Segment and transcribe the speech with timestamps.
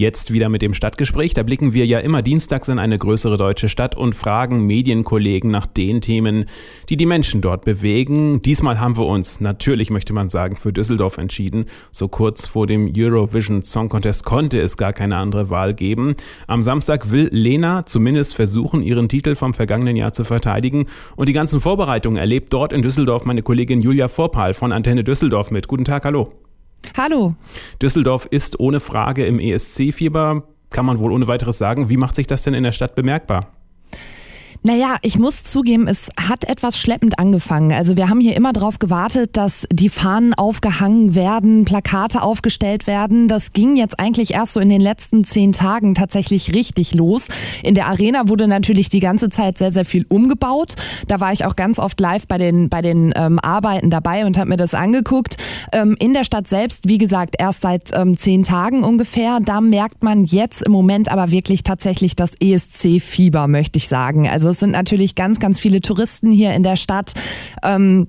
[0.00, 1.34] Jetzt wieder mit dem Stadtgespräch.
[1.34, 5.66] Da blicken wir ja immer dienstags in eine größere deutsche Stadt und fragen Medienkollegen nach
[5.66, 6.46] den Themen,
[6.88, 8.40] die die Menschen dort bewegen.
[8.40, 11.66] Diesmal haben wir uns, natürlich möchte man sagen, für Düsseldorf entschieden.
[11.92, 16.14] So kurz vor dem Eurovision Song Contest konnte es gar keine andere Wahl geben.
[16.46, 20.86] Am Samstag will Lena zumindest versuchen, ihren Titel vom vergangenen Jahr zu verteidigen.
[21.14, 25.50] Und die ganzen Vorbereitungen erlebt dort in Düsseldorf meine Kollegin Julia Vorpal von Antenne Düsseldorf
[25.50, 25.68] mit.
[25.68, 26.32] Guten Tag, hallo.
[26.96, 27.34] Hallo.
[27.80, 31.88] Düsseldorf ist ohne Frage im ESC-Fieber, kann man wohl ohne weiteres sagen.
[31.88, 33.48] Wie macht sich das denn in der Stadt bemerkbar?
[34.62, 37.72] Naja, ich muss zugeben, es hat etwas schleppend angefangen.
[37.72, 43.26] Also wir haben hier immer darauf gewartet, dass die Fahnen aufgehangen werden, Plakate aufgestellt werden.
[43.26, 47.28] Das ging jetzt eigentlich erst so in den letzten zehn Tagen tatsächlich richtig los.
[47.62, 50.74] In der Arena wurde natürlich die ganze Zeit sehr, sehr viel umgebaut.
[51.08, 54.36] Da war ich auch ganz oft live bei den, bei den ähm, Arbeiten dabei und
[54.36, 55.38] habe mir das angeguckt.
[55.72, 59.38] Ähm, in der Stadt selbst, wie gesagt, erst seit ähm, zehn Tagen ungefähr.
[59.42, 64.28] Da merkt man jetzt im Moment aber wirklich tatsächlich das ESC-Fieber, möchte ich sagen.
[64.28, 67.12] Also es sind natürlich ganz, ganz viele Touristen hier in der Stadt.
[67.62, 68.08] Ähm,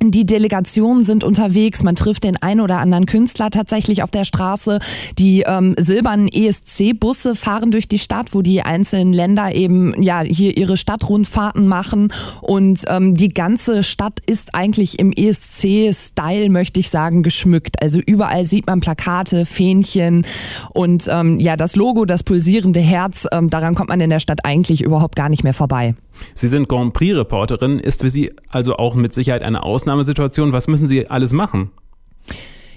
[0.00, 1.82] die Delegationen sind unterwegs.
[1.82, 4.78] Man trifft den ein oder anderen Künstler tatsächlich auf der Straße.
[5.18, 10.56] Die ähm, silbernen ESC-Busse fahren durch die Stadt, wo die einzelnen Länder eben ja hier
[10.56, 12.12] ihre Stadtrundfahrten machen.
[12.40, 17.82] Und ähm, die ganze Stadt ist eigentlich im ESC-Style, möchte ich sagen, geschmückt.
[17.82, 20.26] Also überall sieht man Plakate, Fähnchen
[20.72, 23.26] und ähm, ja das Logo, das pulsierende Herz.
[23.32, 25.94] Ähm, daran kommt man in der Stadt eigentlich überhaupt gar nicht mehr vorbei.
[26.34, 27.78] Sie sind Grand Prix-Reporterin.
[27.78, 30.52] Ist für Sie also auch mit Sicherheit eine Ausnahmesituation.
[30.52, 31.70] Was müssen Sie alles machen?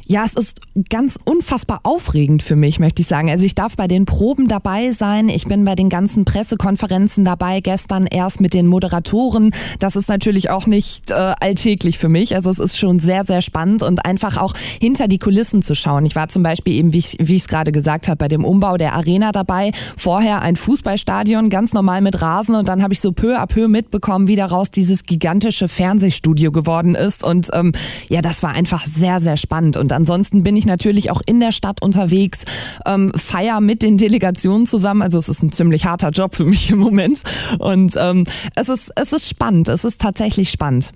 [0.06, 3.30] Ja, es ist ganz unfassbar aufregend für mich, möchte ich sagen.
[3.30, 5.30] Also ich darf bei den Proben dabei sein.
[5.30, 7.62] Ich bin bei den ganzen Pressekonferenzen dabei.
[7.62, 9.52] Gestern erst mit den Moderatoren.
[9.80, 12.36] Das ist natürlich auch nicht äh, alltäglich für mich.
[12.36, 16.06] Also es ist schon sehr, sehr spannend und einfach auch hinter die Kulissen zu schauen.
[16.06, 18.94] Ich war zum Beispiel eben, wie ich es gerade gesagt habe, bei dem Umbau der
[18.94, 19.72] Arena dabei.
[19.98, 23.68] Vorher ein Fußballstadion, ganz normal mit Rasen und dann habe ich so peu à peu
[23.68, 27.24] mitbekommen, wie daraus dieses gigantische Fernsehstudio geworden ist.
[27.24, 27.74] Und ähm,
[28.10, 29.78] ja, das war einfach sehr, sehr spannend.
[29.78, 32.46] Und ansonsten bin ich natürlich auch in der Stadt unterwegs,
[32.86, 35.02] ähm, feier mit den Delegationen zusammen.
[35.02, 37.24] Also es ist ein ziemlich harter Job für mich im Moment.
[37.60, 38.26] Und ähm,
[38.56, 40.92] es, ist, es ist spannend, es ist tatsächlich spannend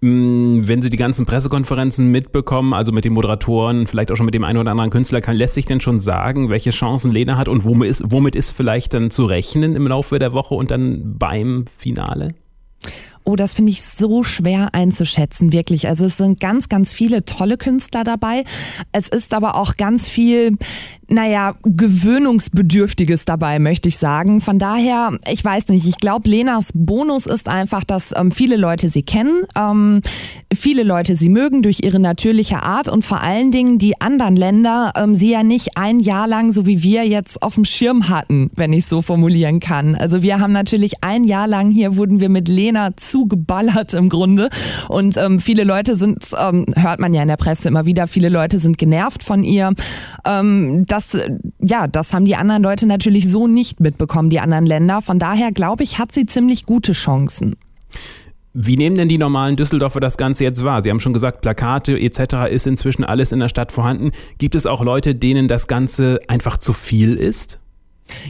[0.00, 4.34] mm, wenn Sie die ganzen Pressekonferenzen mitbekommen, also mit den Moderatoren, vielleicht auch schon mit
[4.34, 7.48] dem einen oder anderen Künstler, kann, lässt sich denn schon sagen, welche Chancen Lena hat
[7.48, 11.16] und womit ist, womit ist vielleicht dann zu rechnen im Laufe der Woche und dann
[11.18, 12.34] beim Finale?
[13.28, 15.88] Oh, das finde ich so schwer einzuschätzen, wirklich.
[15.88, 18.44] Also es sind ganz, ganz viele tolle Künstler dabei.
[18.92, 20.56] Es ist aber auch ganz viel,
[21.08, 24.40] naja, gewöhnungsbedürftiges dabei, möchte ich sagen.
[24.40, 28.88] Von daher, ich weiß nicht, ich glaube, Lenas Bonus ist einfach, dass ähm, viele Leute
[28.88, 30.02] sie kennen, ähm,
[30.52, 34.92] viele Leute sie mögen durch ihre natürliche Art und vor allen Dingen die anderen Länder
[34.96, 38.50] ähm, sie ja nicht ein Jahr lang, so wie wir jetzt auf dem Schirm hatten,
[38.56, 39.94] wenn ich so formulieren kann.
[39.94, 44.48] Also wir haben natürlich ein Jahr lang hier wurden wir mit Lena zugeballert im Grunde
[44.88, 48.28] und ähm, viele Leute sind, ähm, hört man ja in der Presse immer wieder, viele
[48.28, 49.72] Leute sind genervt von ihr.
[50.26, 51.18] Ähm, das,
[51.60, 55.02] ja, das haben die anderen Leute natürlich so nicht mitbekommen, die anderen Länder.
[55.02, 57.56] Von daher glaube ich, hat sie ziemlich gute Chancen.
[58.54, 60.82] Wie nehmen denn die normalen Düsseldorfer das Ganze jetzt wahr?
[60.82, 62.50] Sie haben schon gesagt, Plakate etc.
[62.50, 64.12] ist inzwischen alles in der Stadt vorhanden.
[64.38, 67.60] Gibt es auch Leute, denen das Ganze einfach zu viel ist?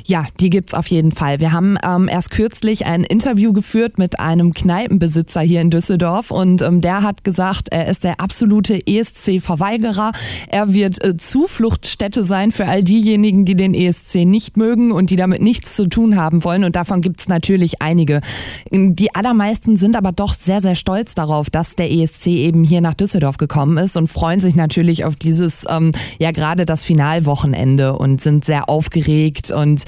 [0.04, 1.40] Ja, die gibt's auf jeden Fall.
[1.40, 6.62] Wir haben ähm, erst kürzlich ein Interview geführt mit einem Kneipenbesitzer hier in Düsseldorf und
[6.62, 10.12] ähm, der hat gesagt, er ist der absolute ESC-Verweigerer.
[10.48, 15.16] Er wird äh, Zufluchtsstätte sein für all diejenigen, die den ESC nicht mögen und die
[15.16, 16.64] damit nichts zu tun haben wollen.
[16.64, 18.20] Und davon gibt's natürlich einige.
[18.70, 22.94] Die allermeisten sind aber doch sehr, sehr stolz darauf, dass der ESC eben hier nach
[22.94, 28.20] Düsseldorf gekommen ist und freuen sich natürlich auf dieses, ähm, ja gerade das Finalwochenende und
[28.20, 29.84] sind sehr aufgeregt und und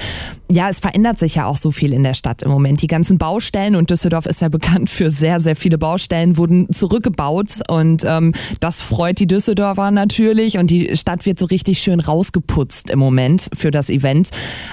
[0.50, 2.82] ja, es verändert sich ja auch so viel in der Stadt im Moment.
[2.82, 7.60] Die ganzen Baustellen und Düsseldorf ist ja bekannt für sehr, sehr viele Baustellen, wurden zurückgebaut
[7.68, 12.90] und ähm, das freut die Düsseldorfer natürlich und die Stadt wird so richtig schön rausgeputzt
[12.90, 14.30] im Moment für das Event.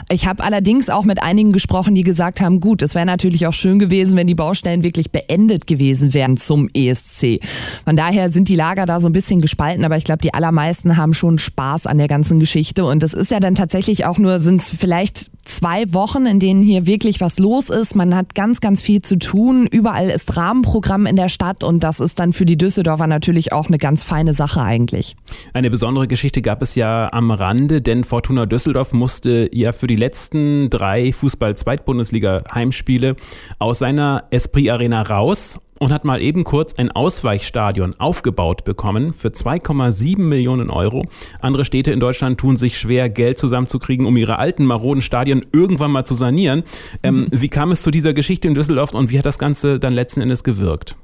[0.09, 3.53] Ich habe allerdings auch mit einigen gesprochen, die gesagt haben, gut, es wäre natürlich auch
[3.53, 7.41] schön gewesen, wenn die Baustellen wirklich beendet gewesen wären zum ESC.
[7.83, 10.97] Von daher sind die Lager da so ein bisschen gespalten, aber ich glaube, die allermeisten
[10.97, 14.39] haben schon Spaß an der ganzen Geschichte und es ist ja dann tatsächlich auch nur,
[14.39, 17.97] sind es vielleicht vielleicht zwei Wochen, in denen hier wirklich was los ist.
[17.97, 19.67] Man hat ganz, ganz viel zu tun.
[19.67, 23.67] Überall ist Rahmenprogramm in der Stadt und das ist dann für die Düsseldorfer natürlich auch
[23.67, 25.17] eine ganz feine Sache eigentlich.
[25.53, 29.97] Eine besondere Geschichte gab es ja am Rande, denn Fortuna Düsseldorf musste ja für die
[29.97, 33.17] letzten drei Fußball-Zweitbundesliga-Heimspiele
[33.59, 39.29] aus seiner Esprit Arena raus und hat mal eben kurz ein Ausweichstadion aufgebaut bekommen für
[39.29, 41.05] 2,7 Millionen Euro.
[41.39, 45.91] Andere Städte in Deutschland tun sich schwer, Geld zusammenzukriegen, um ihre alten maroden Stadien irgendwann
[45.91, 46.63] mal zu sanieren.
[47.03, 47.27] Ähm, mhm.
[47.31, 50.21] Wie kam es zu dieser Geschichte in Düsseldorf und wie hat das Ganze dann letzten
[50.21, 50.95] Endes gewirkt?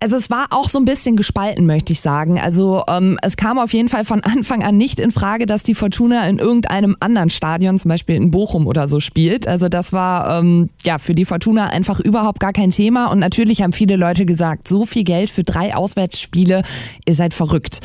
[0.00, 2.38] Also es war auch so ein bisschen gespalten, möchte ich sagen.
[2.38, 5.74] Also ähm, es kam auf jeden Fall von Anfang an nicht in Frage, dass die
[5.74, 9.48] Fortuna in irgendeinem anderen Stadion, zum Beispiel in Bochum oder so, spielt.
[9.48, 13.06] Also das war ähm, ja für die Fortuna einfach überhaupt gar kein Thema.
[13.10, 16.62] Und natürlich haben viele Leute gesagt, so viel Geld für drei Auswärtsspiele,
[17.06, 17.80] ihr seid verrückt.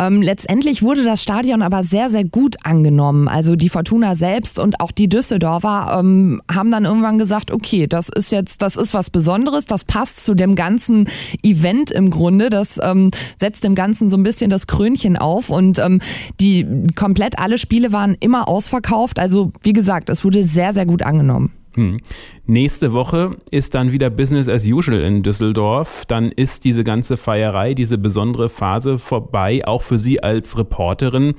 [0.00, 3.28] Ähm, letztendlich wurde das Stadion aber sehr, sehr gut angenommen.
[3.28, 8.08] Also die Fortuna selbst und auch die Düsseldorfer ähm, haben dann irgendwann gesagt, okay, das
[8.08, 11.08] ist jetzt, das ist was Besonderes, das passt zu dem ganzen
[11.42, 12.50] Event im Grunde.
[12.50, 16.00] Das ähm, setzt dem Ganzen so ein bisschen das Krönchen auf und ähm,
[16.40, 19.18] die komplett alle Spiele waren immer ausverkauft.
[19.20, 21.52] Also wie gesagt, es wurde sehr, sehr gut angenommen.
[21.74, 22.00] Hm.
[22.46, 26.04] Nächste Woche ist dann wieder Business as usual in Düsseldorf.
[26.06, 31.34] Dann ist diese ganze Feierei, diese besondere Phase vorbei, auch für Sie als Reporterin.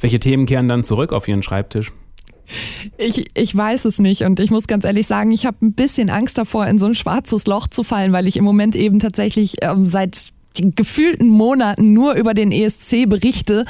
[0.00, 1.92] Welche Themen kehren dann zurück auf Ihren Schreibtisch?
[2.96, 6.08] Ich, ich weiß es nicht und ich muss ganz ehrlich sagen, ich habe ein bisschen
[6.08, 9.56] Angst davor, in so ein schwarzes Loch zu fallen, weil ich im Moment eben tatsächlich
[9.62, 13.64] ähm, seit gefühlten Monaten nur über den ESC berichte,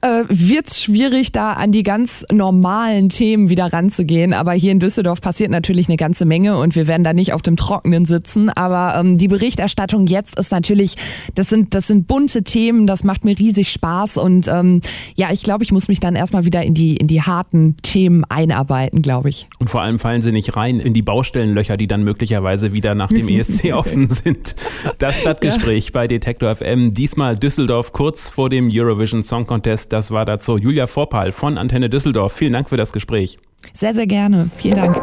[0.00, 4.32] äh, wird es schwierig, da an die ganz normalen Themen wieder ranzugehen.
[4.32, 7.42] Aber hier in Düsseldorf passiert natürlich eine ganze Menge und wir werden da nicht auf
[7.42, 8.50] dem Trockenen sitzen.
[8.50, 10.96] Aber ähm, die Berichterstattung jetzt ist natürlich,
[11.34, 14.80] das sind, das sind bunte Themen, das macht mir riesig Spaß und ähm,
[15.16, 18.24] ja, ich glaube, ich muss mich dann erstmal wieder in die, in die harten Themen
[18.28, 19.46] einarbeiten, glaube ich.
[19.58, 23.08] Und vor allem fallen sie nicht rein in die Baustellenlöcher, die dann möglicherweise wieder nach
[23.08, 24.56] dem ESC offen sind.
[24.98, 25.90] Das Stadtgespräch ja.
[25.92, 26.94] bei DT Detektor FM.
[26.94, 29.92] Diesmal Düsseldorf kurz vor dem Eurovision Song Contest.
[29.92, 32.32] Das war dazu Julia Vorpal von Antenne Düsseldorf.
[32.32, 33.38] Vielen Dank für das Gespräch.
[33.74, 34.48] Sehr, sehr gerne.
[34.56, 34.96] Vielen Dank.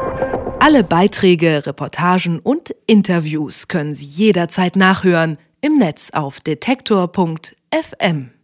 [0.60, 8.32] Alle Beiträge, Reportagen und Interviews können Sie jederzeit nachhören im Netz auf detektor.fm.